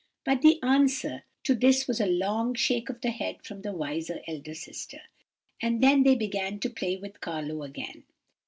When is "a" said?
2.01-2.07